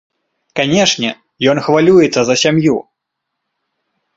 Канешне, 0.59 1.11
ён 1.53 1.57
хвалюецца 1.67 2.21
за 2.31 2.35
сям'ю. 2.45 2.77